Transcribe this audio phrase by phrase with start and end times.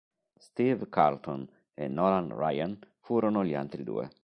[0.39, 4.09] Steve Carlton e Nolan Ryan furono gli altri due.